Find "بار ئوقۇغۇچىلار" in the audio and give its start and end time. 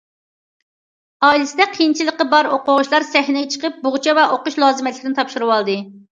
2.31-3.07